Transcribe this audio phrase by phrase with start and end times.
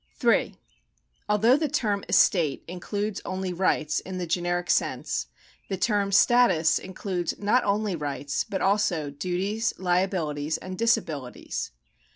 [0.15, 0.55] 3.
[1.29, 5.27] Although the term estate includes only rights (in the generic sense),
[5.69, 11.69] the term status includes not only rights, but also duties, liabilities, and disabilities.